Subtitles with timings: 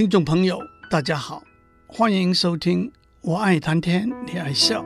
[0.00, 1.42] 听众朋友，大家好，
[1.86, 2.88] 欢迎收听
[3.20, 4.82] 《我爱谈天，你爱笑》，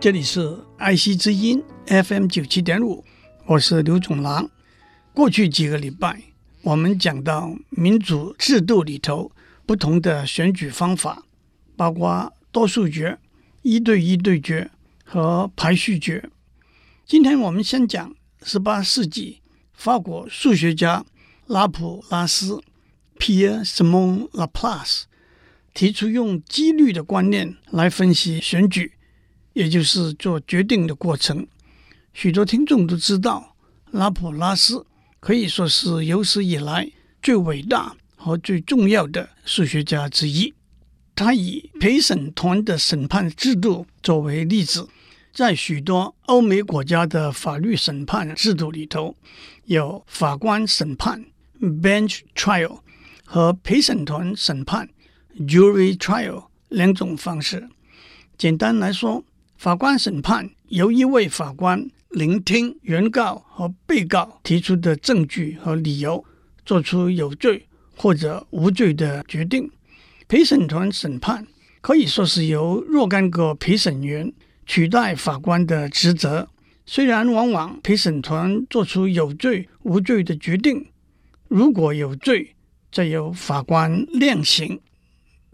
[0.00, 3.04] 这里是爱惜之音 FM 九七点五，
[3.44, 4.48] 我是刘总郎。
[5.12, 6.22] 过去几个礼拜，
[6.62, 9.30] 我们讲到民主制度里头
[9.66, 11.24] 不同的选举方法，
[11.76, 13.18] 包括多数决、
[13.60, 14.70] 一对一对决
[15.04, 16.30] 和排序决。
[17.04, 19.42] 今天我们先讲十八世纪
[19.74, 21.04] 法国数学家
[21.44, 22.62] 拉普拉斯。
[23.18, 25.02] Pierre-Simon Laplace
[25.74, 28.92] 提出用几率的观念来分析选举，
[29.52, 31.46] 也就是做决定的过程。
[32.12, 33.54] 许多听众都知道，
[33.90, 34.86] 拉普拉斯
[35.20, 36.90] 可以说是有史以来
[37.22, 40.52] 最伟大和最重要的数学家之一。
[41.14, 44.88] 他以陪审团的审判制度作为例子，
[45.32, 49.16] 在许多欧美国家的法律审判制度里头，
[49.64, 51.24] 有法官审判
[51.60, 52.80] （bench trial）。
[53.30, 54.88] 和陪审团审判
[55.40, 57.68] （jury trial） 两种方式。
[58.38, 59.22] 简单来说，
[59.58, 66.24] 法官审判由一位法官聆听原告和被告提出的证据和理由，
[66.64, 69.70] 做出有罪或者无罪的决定。
[70.26, 71.46] 陪审团审判
[71.82, 74.32] 可以说是由若干个陪审员
[74.64, 76.48] 取代法官的职责。
[76.86, 80.86] 虽然往往陪审团做出有罪无罪的决定，
[81.48, 82.54] 如果有罪，
[82.90, 84.80] 再由法官量刑。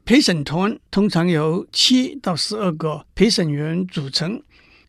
[0.04, 4.42] 陪审团通常由七到十二个陪审员组成，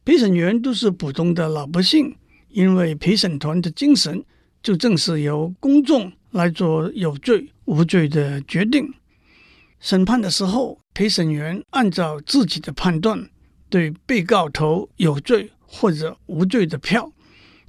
[0.03, 2.15] 陪审员都是普通的老百姓，
[2.49, 4.23] 因为陪审团的精神
[4.61, 8.93] 就正是由公众来做有罪无罪的决定。
[9.79, 13.29] 审判的时候，陪审员按照自己的判断，
[13.69, 17.09] 对被告投有罪或者无罪的票，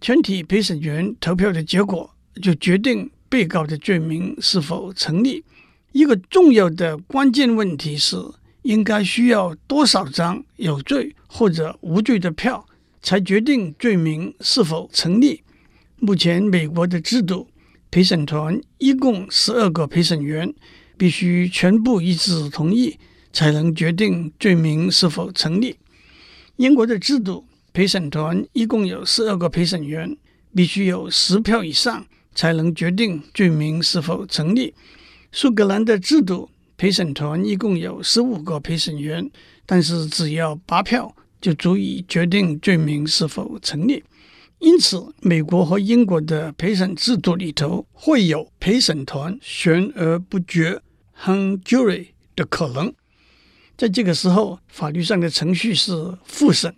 [0.00, 2.10] 全体陪审员投票的结果
[2.42, 3.08] 就决定。
[3.28, 5.44] 被告的罪名是否成立？
[5.92, 8.16] 一个重要的关键问题是，
[8.62, 12.66] 应该需要多少张有罪或者无罪的票，
[13.02, 15.42] 才决定罪名是否成立？
[15.98, 17.48] 目前美国的制度，
[17.90, 20.52] 陪审团一共十二个陪审员，
[20.98, 22.98] 必须全部一致同意，
[23.32, 25.76] 才能决定罪名是否成立。
[26.56, 30.14] 英国的制度，陪审团一共有十二个陪审员，
[30.54, 32.06] 必须有十票以上。
[32.36, 34.72] 才能决定罪名是否成立。
[35.32, 39.28] 苏格兰的制度，陪审团一共有十五个陪审员，
[39.66, 44.04] 但是只要八票就足以决定罪名是否成立。
[44.58, 50.80] 因此，美国和英国的陪审制度里头会有陪审团悬而不决
[51.22, 52.92] （hung jury） 的可能。
[53.76, 55.92] 在这个时候，法律上的程序是
[56.24, 56.74] 复审。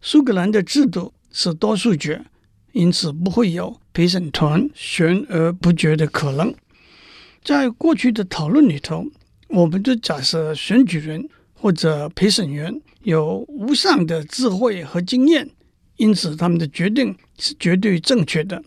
[0.00, 2.24] 苏格兰的制度是多数决。
[2.72, 6.54] 因此不会有陪审团悬而不决的可能。
[7.42, 9.04] 在过去的讨论里头，
[9.48, 15.48] 我们就假设选举人或者陪审员有无上的智慧和经验，
[15.96, 18.62] 因此他们的决定是绝对正确的。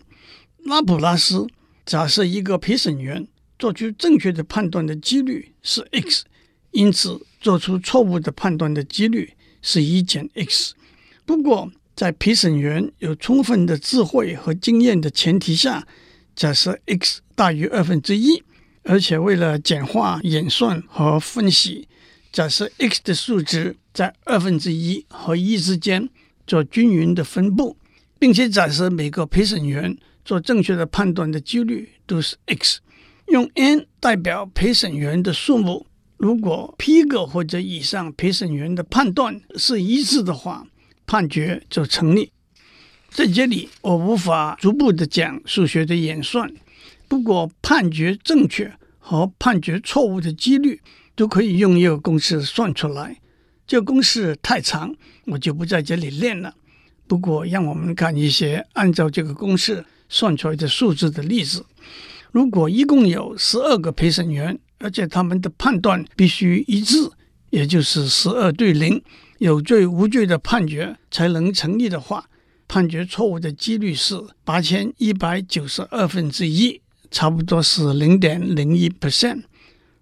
[0.65, 1.47] 拉普拉斯
[1.85, 3.27] 假设一个陪审员
[3.59, 6.25] 做出正确的判断的几率是 x，
[6.71, 10.73] 因此做出错误的判断的几率是一减 x。
[11.25, 15.87] 不过，在陪审员有充分的智慧和经验的前提下，
[16.35, 18.43] 假设 x 大于二分之一，
[18.83, 21.87] 而且为了简化演算和分析，
[22.31, 26.09] 假设 x 的数值在二分之一和一之间
[26.47, 27.77] 做均匀的分布，
[28.17, 32.79] 并且假设每个陪审员做正确的判断的几率都是 x，
[33.27, 35.85] 用 n 代表陪审员的数目，
[36.17, 40.65] 如果 p 个或者以上陪审员的判断是一致的话。
[41.13, 42.31] 判决就成立。
[43.11, 46.51] 在这里，我无法逐步的讲数学的演算，
[47.07, 50.81] 不过判决正确和判决错误的几率
[51.13, 53.19] 都可以用一个公式算出来。
[53.67, 56.55] 这个公式太长，我就不在这里练了。
[57.07, 61.63] 不过，让我们看一些按照这个公式算出来的数字的例子。
[62.31, 66.97] 如果一共有十二个陪审员，而且他们的判断必须一致，
[67.51, 68.99] 也就是十二对零。
[69.43, 72.29] 有罪无罪的判决才能成立的话，
[72.65, 76.79] 判决错误的几率是八千一百九十二分之一，
[77.11, 79.43] 差不多是零点零一 percent。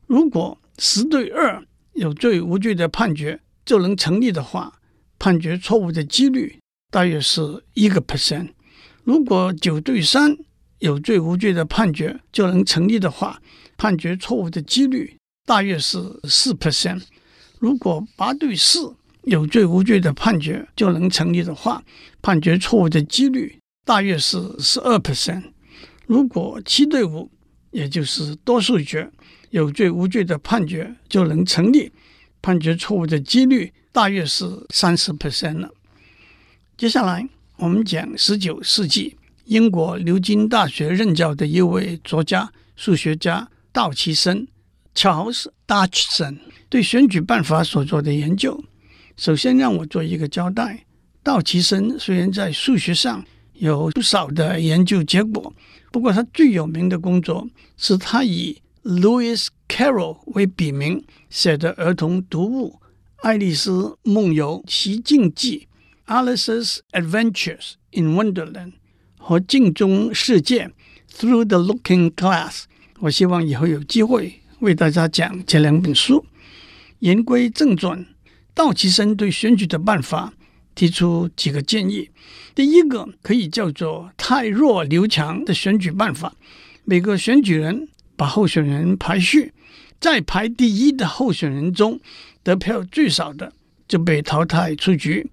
[0.05, 4.79] 如果十对二有罪无罪的判决就能成立的话，
[5.17, 6.59] 判决错误的几率
[6.91, 8.49] 大约是一个 percent。
[9.03, 10.38] 如果九对三
[10.77, 13.41] 有罪无罪的判决就能成立的话，
[13.75, 15.17] 判决错误的几率
[15.47, 17.01] 大约是四 percent。
[17.57, 21.83] 如果八对四有罪无罪的判决就能成立的话，
[22.21, 25.44] 判决错误的几率大约是十二 percent。
[26.07, 27.29] 如果七对五
[27.71, 29.09] 也就是多数决，
[29.51, 31.91] 有罪无罪的判决就能成立，
[32.41, 35.69] 判决错误的几率大约是三十 percent 了。
[36.75, 37.27] 接下来
[37.57, 39.15] 我们讲十九世纪
[39.45, 44.47] 英国牛津大学任教的一位作家、数学家道奇森
[44.95, 46.39] （Charles Dodgson）
[46.69, 48.63] 对选举办法所做的研究。
[49.17, 50.85] 首先让我做一个交代：
[51.23, 53.23] 道奇森虽然在数学上
[53.53, 55.53] 有不少的研究结果。
[55.91, 62.79] 不过，他最有名的工作是他以 Lewis Carroll 为笔名写的儿童读物
[63.17, 65.67] 《爱丽丝梦游奇境记》
[66.11, 68.73] （Alice's Adventures in Wonderland）
[69.17, 70.67] 和《镜中世界》
[71.13, 72.63] （Through the Looking Glass）。
[72.99, 76.25] 我希望以后有机会为大家讲这两本书。
[76.99, 78.05] 言归正传，
[78.61, 80.31] 道奇森对选举的办法
[80.75, 82.11] 提出几个建议。
[82.53, 86.35] 第一个可以叫做“汰弱留强”的选举办法，
[86.85, 89.51] 每个选举人把候选人排序，
[89.99, 91.99] 在排第一的候选人中
[92.43, 93.51] 得票最少的
[93.87, 95.31] 就被淘汰出局。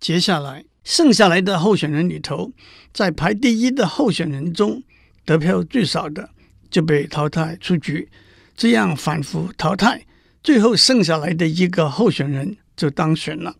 [0.00, 2.50] 接下来剩下来的候选人里头，
[2.92, 4.82] 在排第一的候选人中
[5.24, 6.30] 得票最少的
[6.68, 8.08] 就被淘汰出局，
[8.56, 10.04] 这样反复淘汰，
[10.42, 13.56] 最后剩下来的一个候选人就当选了。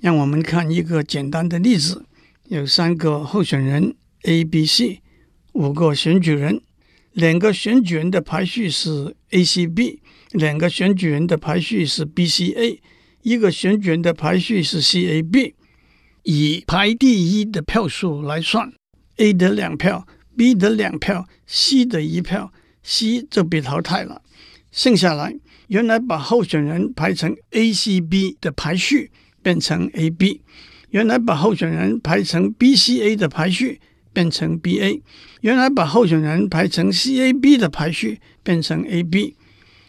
[0.00, 2.04] 让我们看一个简单的例子。
[2.48, 5.00] 有三个候选人 A、B、C，
[5.52, 6.60] 五个选举人，
[7.12, 10.00] 两个选举人的排序是 A、C、B，
[10.30, 12.80] 两个选举人的排序是 B、C、A，
[13.22, 15.54] 一个选举人的排序是 C、A、B。
[16.22, 18.72] 以排第一的票数来算
[19.16, 20.06] ，A 得两票
[20.36, 22.52] ，B 得两票，C 得一票
[22.82, 24.22] ，C 就被淘汰了。
[24.70, 25.36] 剩下来，
[25.68, 29.10] 原来把候选人排成 A、C、B 的排序
[29.42, 30.42] 变成 A、B。
[30.90, 33.80] 原来把候选人排成 B、C、A 的排序
[34.12, 35.02] 变成 B、A，
[35.40, 39.36] 原来把候选人排成 C、A、B 的排序变成 A、B。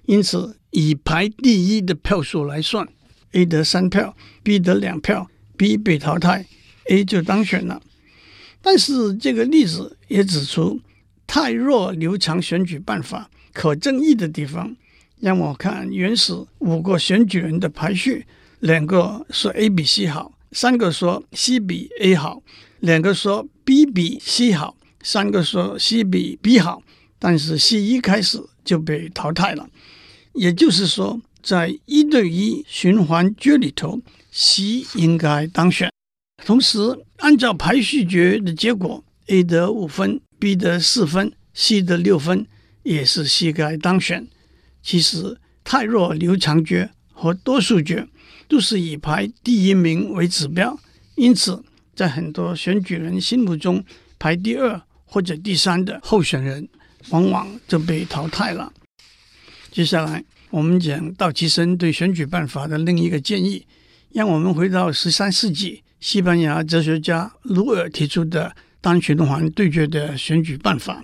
[0.06, 2.88] 因此，以排第一的票数来算
[3.34, 6.46] ，A 得三票，B 得两票，B 被淘汰
[6.86, 7.82] ，A 就当选了。
[8.62, 10.82] 但是这个例子也指出，
[11.28, 14.76] 太弱留强选举办法可争议的地方。
[15.20, 18.26] 让我看原始五个选举人的排序，
[18.60, 20.34] 两个说 A 比 C 好。
[20.54, 22.42] 三个说 C 比 A 好，
[22.80, 26.82] 两个说 B 比 C 好，三个说 C 比 B 好，
[27.20, 29.68] 但是 C 一开始就被淘汰了。
[30.34, 34.00] 也就是说，在一对一循环决里头
[34.32, 35.92] ，C 应该当选。
[36.46, 36.80] 同时，
[37.18, 42.48] 按照排序决的结果，A 得五分，B 得四分，C 得六分，
[42.84, 44.28] 也是 C 该当选。
[44.88, 48.08] 其实，泰弱留强决和多数决。
[48.48, 50.80] 都是以排第一名为指标，
[51.16, 51.62] 因此
[51.94, 53.84] 在很多选举人心目中，
[54.18, 56.66] 排第二或者第三的候选人
[57.10, 58.72] 往往就被淘汰了。
[59.70, 63.68] 接下来，我们讲道奇森对选举办法的另一个建议。
[64.14, 71.04] 让我们回到十三世纪，西班牙哲学家卢尔提出的单循环对决的选举办法。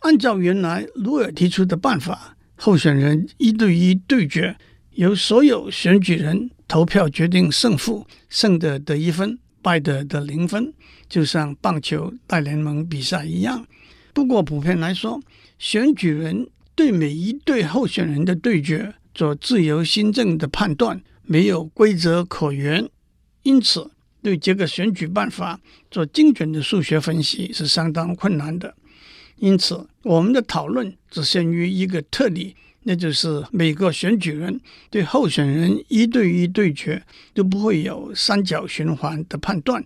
[0.00, 4.56] 按照原来卢尔提出的办法，候选人一对一对决，
[4.92, 6.50] 由所有选举人。
[6.66, 10.72] 投票决定胜负，胜的得一分，败的得零分，
[11.10, 13.66] 就像棒球大联盟比赛一样。
[14.14, 15.20] 不过普遍来说，
[15.58, 22.88] 选举人对每一对候选人的对决做自由心证的判断，没有规则可言，
[23.42, 23.90] 因此
[24.22, 28.74] 对这个选举办法做精准的数学分析是相当困难的。
[29.36, 32.54] 因此，我们的讨论只限于一个特例。
[32.86, 34.60] 那就是每个选举人
[34.90, 39.82] 对候选人一对一对决都不会有三角循环的判断，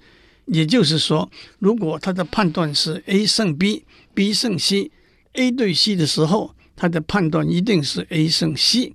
[0.47, 8.93] 也就是说，如果他的判断是 A 胜 B，B 胜 C，A 对 C 的时候，他的判断一定是 A 胜 C。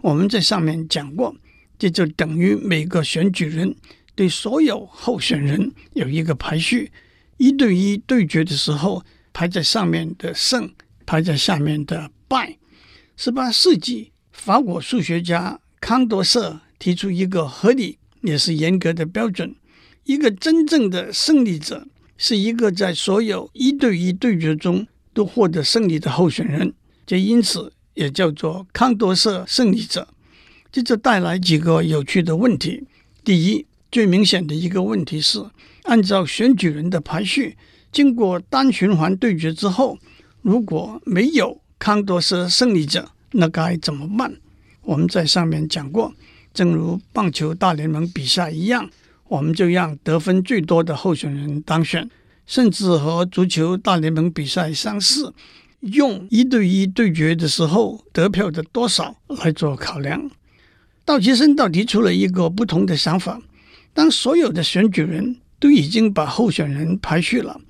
[0.00, 1.36] 我们在上面讲过，
[1.78, 3.76] 这就等于每个选举人
[4.16, 6.90] 对所有候选人有一个排序，
[7.36, 10.72] 一对一对决的时候，排在上面的胜，
[11.04, 12.56] 排在下面的败。
[13.16, 19.54] 十八世纪，法国数学家康多瑟提出一个合理也是严格的标准：
[20.04, 21.86] 一个真正的胜利者
[22.16, 26.72] 是一个在所有一对一对决中都获得胜利的候选人，
[27.04, 30.08] 这因此也叫做康多瑟胜利者。
[30.70, 32.84] 这就带来几个有趣的问题：
[33.24, 35.44] 第一，最明显的一个问题是，
[35.84, 37.56] 按照选举人的排序，
[37.94, 39.96] 经过单循环对决之后，
[40.42, 44.34] 如果没有康多斯胜利者，那该怎么办？
[44.82, 46.12] 我们在上面讲过，
[46.52, 48.90] 正如棒球大联盟比赛一样，
[49.28, 52.10] 我们就让得分最多的候选人当选，
[52.46, 55.32] 甚至和足球大联盟比赛相似，
[55.78, 60.28] 用一对一对决的时候得票的多少来做考量。
[61.04, 63.40] 道奇森倒提出了一个不同的想法：
[63.92, 67.60] 当所有的选举人都已经把候选人排序了，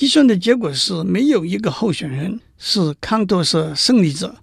[0.00, 4.34] 计算的结果是没有一个候选人是康多瑟胜利者。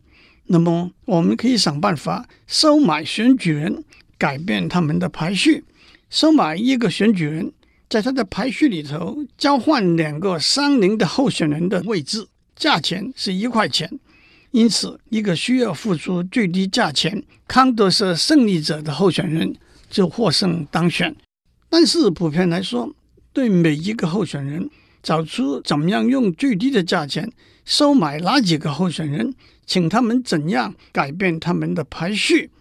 [0.45, 3.83] 那么，我们可以想办法收买选举人，
[4.19, 5.65] 改变他们的排序。
[6.11, 7.51] 收买一个选举人，
[7.89, 13.99] 在他的排序里头交换两个相邻的候选人的位置，价钱是一块钱。
[14.51, 19.55] 因此，一个需要付出最低价钱、康多瑟胜利者的候选人
[19.89, 21.15] 就获胜当选。
[21.67, 22.93] 但是，普遍来说，
[23.33, 24.69] 对每一个候选人
[25.07, 27.31] 找出怎么样用最低的价钱
[27.63, 29.33] 收买哪几个候选人，
[29.65, 32.51] 请他们怎样改变他们的排序，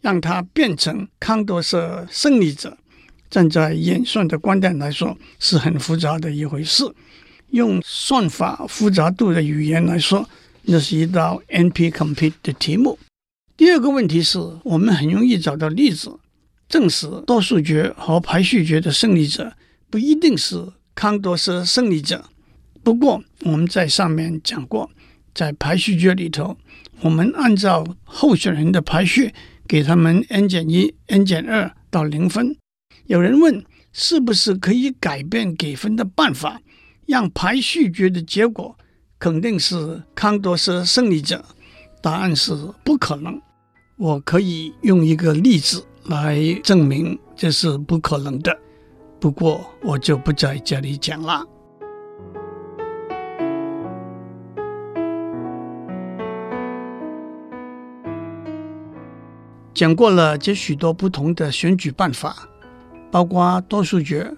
[0.00, 2.78] 让他变成康多瑟胜利者。
[3.28, 6.90] 站在演算的观点来说，是很复杂的一回事。
[7.50, 10.26] 用算法复杂度的语言来说，
[10.62, 12.98] 那是一道 NP-complete 的题目。
[13.54, 16.18] 第二个问题是我们很容易找到例子，
[16.70, 19.52] 证实多数决和排序决的胜利者
[19.90, 22.24] 不一定是康多斯胜利者。
[22.82, 24.90] 不过我们在上面讲过，
[25.34, 26.56] 在排序决里头，
[27.00, 29.32] 我们按照候选人的排序，
[29.68, 32.56] 给他们 n 减一、n 减二到零分。
[33.06, 36.60] 有人问，是不是可以改变给分的办法，
[37.06, 38.76] 让排序决的结果
[39.18, 41.44] 肯定是康多斯胜利者？
[42.00, 43.40] 答案是不可能。
[43.96, 48.58] 我可以用一个例子来证明这是不可能的，
[49.22, 51.46] 不过我就不在这里讲了。
[59.72, 62.48] 讲过了这许多不同的选举办法。
[63.12, 64.34] 包括多数决、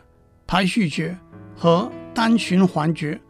[0.48, 1.16] 排序决
[1.56, 3.20] 和单循环决，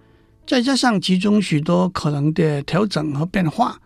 [0.47, 3.79] 再加上其中许多可能的调整和变化，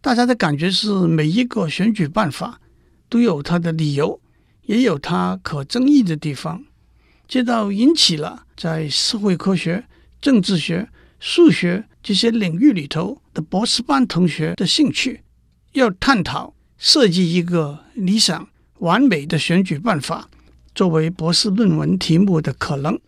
[0.00, 2.60] 大家的感觉是每一个选举办法
[3.08, 4.20] 都有它的理由，
[4.64, 6.64] 也有它可争议的地方，
[7.28, 9.84] 这倒引起了在社会科学、
[10.18, 10.88] 政治学、
[11.20, 15.20] 数学这些领域里头的博士班同学的兴趣，
[15.72, 20.30] 要探讨设计一个理想完美的选举办法。
[20.74, 22.98] 作为博士论文题目的可能，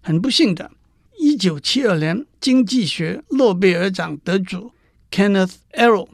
[0.00, 0.72] 很不幸的，
[1.20, 4.72] 一九七二年经济学诺贝尔奖得主
[5.12, 6.08] Kenneth Arrow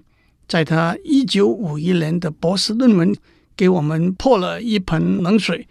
[0.47, 3.17] 在他一九五一年的博士论文
[3.57, 5.67] 给我们泼了一盆冷水。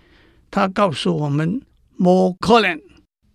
[0.50, 1.62] 他告诉我们
[1.98, 2.82] ，More-Collen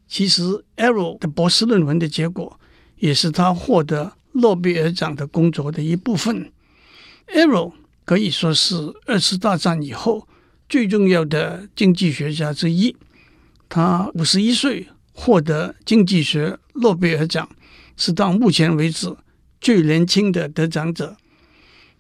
[0.07, 2.59] 其实 Arrow 的博士论文的结果
[2.97, 6.53] 也是他获得诺贝尔奖的工作的一部分。
[7.29, 7.73] Arrow
[8.05, 8.75] 可以说是
[9.07, 10.27] 二次大战以后。
[10.69, 12.95] 最重要的经济学家之一，
[13.69, 17.49] 他五十一岁获得经济学诺贝尔奖，
[17.97, 19.13] 是到目前为止
[19.61, 21.17] 最年轻的得奖者。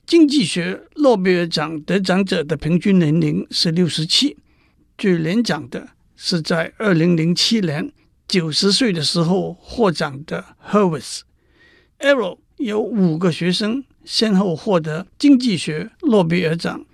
[0.06, 4.36] 经济学诺贝尔奖得奖者的平均年龄是六十七，
[4.96, 5.88] 最年长的
[6.22, 7.90] 是在二零零七年
[8.28, 11.20] 九十岁的时候获奖的 Hurwitz。
[11.98, 16.84] Arrow 有五个学生先后获得经济学诺贝尔奖，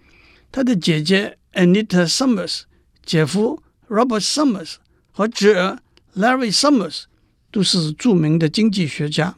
[0.52, 1.38] 他的姐姐。
[1.56, 2.64] Anita Summers、
[3.02, 4.74] 姐夫 Robert Summers
[5.10, 5.78] 和侄儿
[6.14, 7.04] Larry Summers
[7.50, 9.36] 都是著名的经济学家。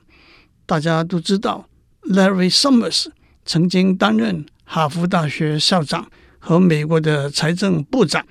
[0.66, 1.68] 大家都知道
[2.02, 3.06] ，Larry Summers
[3.44, 8.26] 曾经担任哈佛大学校长和美国的财政部长，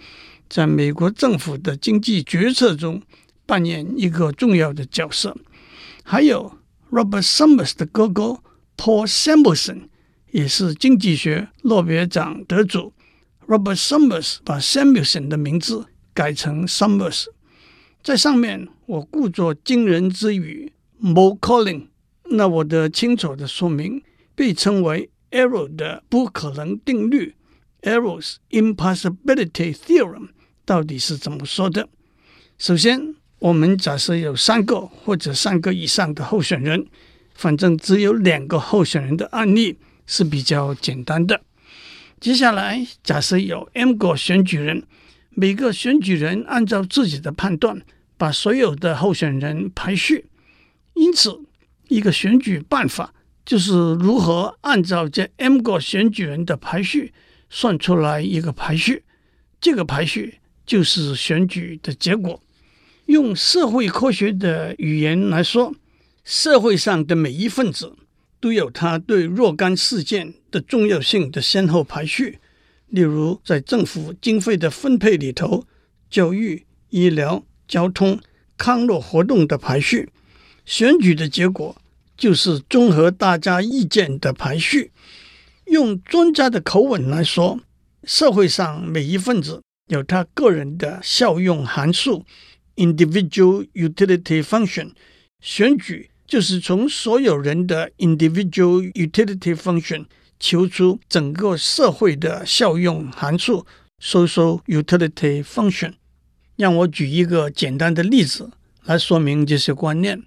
[0.49, 3.01] 在美国政府的经济决策中
[3.45, 5.35] 扮演一个重要的角色。
[6.03, 6.57] 还有
[6.91, 8.39] Robert Summers 的哥哥
[8.77, 9.89] Paul Samuelson
[10.31, 12.93] 也是经济学诺贝尔奖得主。
[13.47, 17.27] Robert Summers 把 Samuelson 的名字改成 Summers，
[18.03, 21.87] 在上面我故作惊人之语，more calling
[22.29, 24.03] 那我的清楚的说明
[24.35, 27.35] 被称为 Arrow 的不可能定律
[27.81, 30.29] Arrow's Impossibility Theorem
[30.67, 31.87] 到底是怎么说的？
[32.57, 36.85] 首先，我们假设有三个或者三个以上的候选人，
[37.33, 41.39] 反正只有两个候选人的案例是比较简单的。
[42.19, 44.83] 接下来，假设有 m 个选举人，
[45.29, 47.81] 每个选举人按照自己的判断，
[48.17, 50.25] 把所有的候选人排序。
[50.95, 51.39] 因此，
[51.87, 53.13] 一个选举办法
[53.45, 57.13] 就是如何按照这 m 个选举人的排序
[57.49, 59.05] 算出来一个排序。
[59.61, 62.39] 这个排序就是选举的结果。
[63.07, 65.73] 用社会科学的语言来说，
[66.23, 67.95] 社会上的每一份子。
[68.39, 72.37] 都有他对若干事件的重要性的先后排序，
[72.85, 75.65] 例如在政府经费的分配里头，
[76.07, 78.19] 教育、医疗、交通、
[78.55, 80.11] 康乐活动的排序。
[80.65, 81.81] 选举的结果
[82.15, 84.91] 就是综合大家意见的排序。
[85.65, 87.59] 用专家的口吻来说，
[88.03, 92.25] 社会上每一份子有他个人的效用函数
[92.75, 94.91] （individual utility function）。
[95.39, 100.05] 选举就是从所有人的 individual utility function
[100.39, 103.65] 求出整个社会的效用函数
[104.01, 105.93] （social utility function）。
[106.55, 108.51] 让我举一个简单的例子
[108.83, 110.23] 来说明这些观念。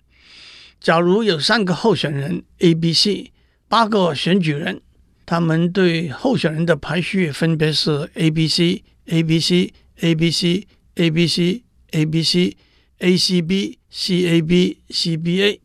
[0.81, 3.33] 假如有三个候选人 A、B、C，
[3.69, 4.81] 八个选举人，
[5.27, 11.63] 他们对候选人的排序分别是 A、B、C、A、B、C、A、B、C、A、B、C、
[11.93, 12.57] A、B、C、
[12.99, 15.61] A、C、B、C、A、B、C、B、A。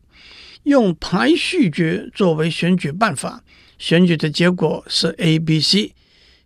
[0.64, 3.42] 用排序诀作为选举办法，
[3.78, 5.92] 选举的结果是 A、B、C。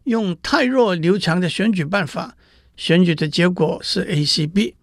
[0.05, 2.37] 用汰弱留强的选举办法。
[2.77, 4.75] 选举的结果是 A、C、B，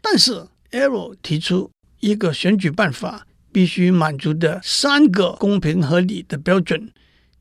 [0.00, 6.92] 但是 Arrow 提出一个选举办法必须满足的三个公平合理的标准：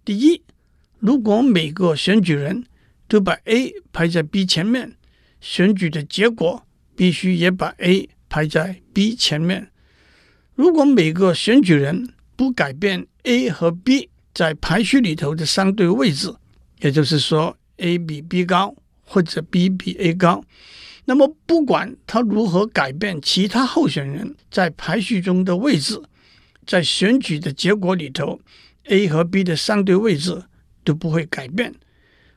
[0.03, 0.41] 第一，
[0.97, 2.65] 如果每个选举人
[3.11, 4.95] 都把 A 排在 B 前面，
[5.41, 6.65] 选举的结果
[6.95, 9.65] 必须也把 A 排在 B 前面；
[10.55, 16.33] 如果每个选举人不改变 A 和 B 在排序里头的相对位置，
[16.79, 18.73] 也就是说 A 比 B 高。
[19.03, 20.41] 或者 B 比 A 高，
[21.03, 26.01] 那么不管他如何改变其他候选人在排序中的位置，
[26.65, 28.39] 在选举的结果里头
[28.85, 30.41] ，A 和 B 的相对位置
[30.85, 31.75] 都不会改变。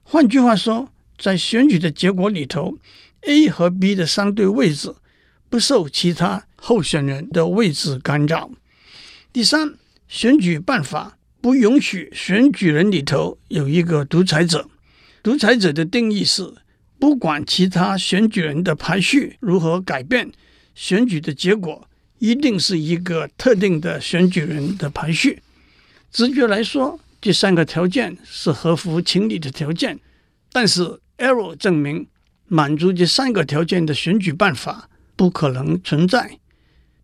[0.05, 2.79] 换句话说，在选举的结果里头
[3.23, 4.95] ，A 和 B 的相对位置
[5.51, 8.51] 不受其他候选人的位置干扰。
[9.33, 9.75] 第三，
[10.07, 14.69] 选举办法不允许选举人里头有一个独裁者。
[15.23, 16.55] 独裁者的定义是。
[16.97, 20.31] 不管其他选举人的排序如何改变，
[20.75, 21.87] 选举的结果
[22.19, 25.43] 一定是一个特定的选举人的排序。
[26.11, 29.99] 直觉来说，这三个条件是合乎情理的条件，
[30.53, 30.83] 但是
[31.17, 32.07] Arrow 证明
[32.49, 36.39] 满足这三个条件的选举办法不可能存在。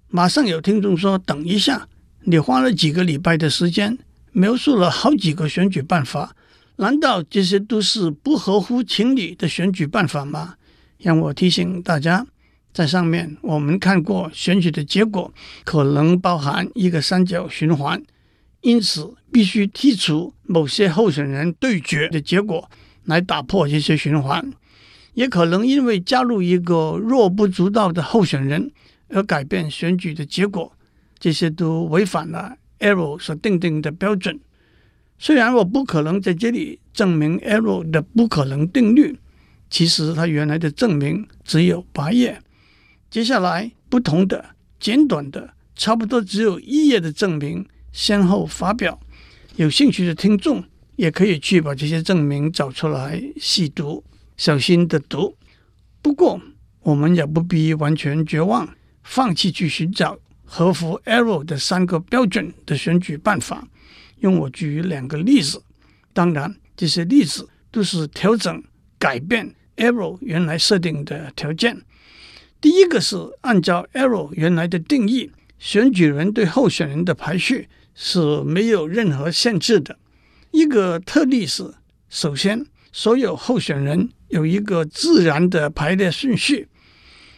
[0.08, 1.88] 马上有听众说：“等一下，
[2.24, 3.96] 你花了几个礼拜的时间，
[4.32, 6.36] 描述了好几个选举办法。”
[6.76, 10.56] 难道这些都是不合乎情理的选举办法吗？
[10.98, 12.26] 让我提醒大家，
[12.74, 15.32] 在上面我们看过选举的结果
[15.64, 18.02] 可能包含一个三角循环，
[18.62, 22.70] 因此必须剔除某些候选人对决的结果
[23.04, 24.52] 来打破这些循环，
[25.14, 28.70] 也可能因为加入一个弱不足道的候选人
[29.08, 30.72] 而改变选举的结果，
[31.18, 34.38] 这些都违反了 Arrow 所定定的标准。
[35.18, 39.18] 虽然我不可能在这里证明 Arrow 的不可能定律，
[39.68, 42.40] 其实它原来的证明只有八页。
[43.10, 49.00] 接下来，不同的、简短的、差不多只有一页的证明先后发表。
[49.56, 50.64] 有兴趣的听众
[50.96, 54.04] 也可以去把这些证明找出来细读，
[54.36, 55.36] 小心的读。
[56.00, 56.40] 不过，
[56.82, 58.68] 我们也不必完全绝望，
[59.02, 63.66] 放弃去寻找合乎 Arrow 的三个标准的选举办法。
[64.20, 65.62] 用我举两个例子，
[66.12, 68.62] 当然这些例子都是调整、
[68.98, 71.82] 改变 Arrow 原来设定的条件。
[72.60, 77.68] 第一个是按照 Arrow 原来的定义，选举人对候选人的排序
[78.02, 79.98] 是没有任何限制的。
[80.52, 81.74] 一个特例是，
[82.08, 86.66] 首先所有候选人有一个自然的排列顺序，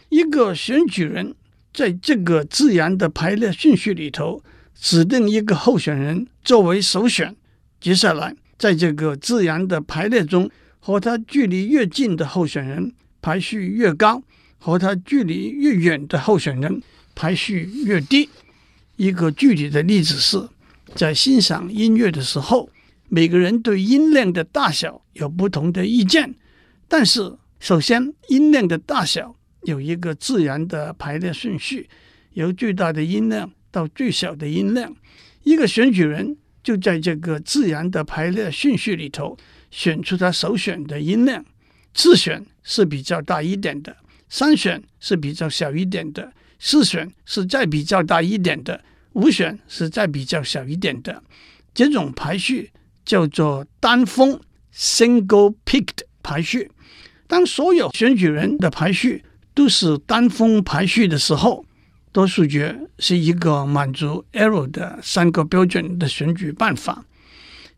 [0.07, 1.35] 一个选举人
[1.73, 4.41] 在这个自然的排列顺序里头。
[4.75, 7.35] 指定一个候选人作为首选，
[7.79, 10.49] 接下来在这个自然的排列中，
[10.79, 14.21] 和他距离越近的候选人排序越高，
[14.57, 16.81] 和他距离越远的候选人
[17.13, 18.29] 排序越低。
[18.95, 20.49] 一个具体的例子是，
[20.95, 22.69] 在欣赏音乐的时候，
[23.09, 26.35] 每个人对音量的大小有不同的意见，
[26.87, 31.89] 但是首先音量的大小有一个自然的排列顺序，
[32.33, 33.51] 由最大的音量。
[33.73, 34.95] 到最小的音量，
[35.41, 39.35] 一个选举人就在这个自然的排列顺序里头
[39.71, 41.43] 选出他首选的音量。
[41.95, 43.97] 次选是比较大一点的，
[44.29, 48.79] 三选是比较小一点的，四选是再比较大一点的，
[49.13, 51.23] 五选是再比较小一点的。
[51.73, 52.71] 这种排序
[53.05, 54.39] 叫做单峰
[54.75, 56.69] （single-peaked） 排序。
[57.27, 59.23] 当所有选举人的排序
[59.53, 61.65] 都是单峰排序的时候，
[62.11, 67.05] 多数决是一个满足 Arrow 的三个标准的选举办法。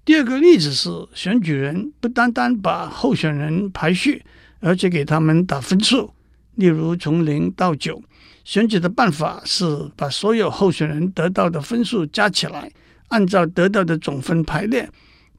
[0.04, 4.24] 第二个例子是，选举人不单单把候选人排序，
[4.60, 6.15] 而且给他们打分数。
[6.56, 8.02] 例如从零到九。
[8.44, 12.72] 选举的办法是把所有候选人得到的分数加起来，
[13.08, 14.88] 按照得到的总分排列，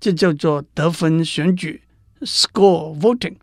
[0.00, 1.82] 这叫做得分选举
[2.22, 3.36] （score voting）。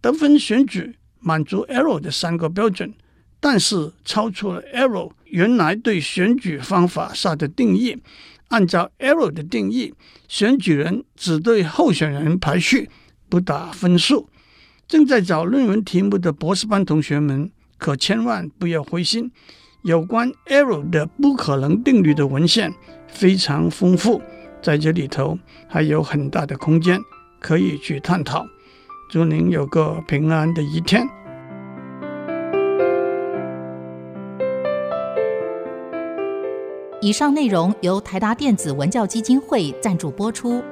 [0.00, 2.94] 得分选举满足 Arrow 的三个标准，
[3.38, 7.98] 但是超出了 Arrow 原来对选举方法下的定义。
[8.48, 9.92] 按照 Arrow 的定义，
[10.26, 12.88] 选举人只对候选人排序，
[13.28, 14.28] 不打分数。
[14.86, 19.30] 正在找论文题目的博士班同学们，可千万不要灰心。
[19.82, 22.72] 有关 error 的不可能定律的文献
[23.08, 24.22] 非常丰富，
[24.62, 27.00] 在这里头还有很大的空间
[27.40, 28.46] 可以去探讨。
[29.10, 31.04] 祝您有个平安的一天。
[37.00, 40.62] 以上内容由台达电子文教基金会赞助播出。